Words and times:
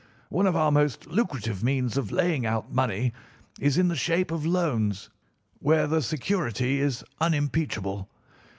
One 0.29 0.47
of 0.47 0.55
our 0.55 0.71
most 0.71 1.05
lucrative 1.05 1.63
means 1.63 1.95
of 1.95 2.11
laying 2.11 2.43
out 2.43 2.71
money 2.73 3.13
is 3.59 3.77
in 3.77 3.87
the 3.87 3.95
shape 3.95 4.31
of 4.31 4.47
loans, 4.47 5.11
where 5.59 5.85
the 5.85 6.01
security 6.01 6.79
is 6.81 7.03
unimpeachable. 7.19 8.09